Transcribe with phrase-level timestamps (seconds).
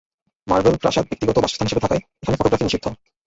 [0.47, 2.85] Marble প্রাসাদ ব্যক্তিগত বাসস্থান হিসেবে থাকায়, এখানে ফটোগ্রাফি নিষিদ্ধ।